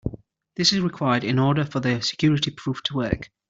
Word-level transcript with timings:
This 0.55 0.73
is 0.73 0.79
required 0.81 1.23
in 1.23 1.37
order 1.37 1.63
for 1.63 1.79
the 1.79 2.01
security 2.01 2.49
proof 2.49 2.81
to 2.85 2.95
work. 2.95 3.29